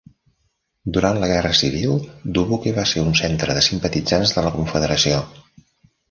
[0.95, 1.91] Durant la Guerra Civil,
[2.37, 5.21] Dubuque va ser un centre de simpatitzants de la confederació.